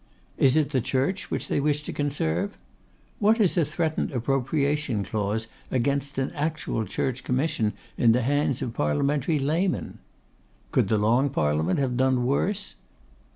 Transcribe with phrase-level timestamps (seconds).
[0.39, 2.57] Is it the Church which they wish to conserve?
[3.19, 8.73] What is a threatened Appropriation Clause against an actual Church Commission in the hands of
[8.73, 9.99] Parliamentary Laymen?
[10.71, 12.73] Could the Long Parliament have done worse?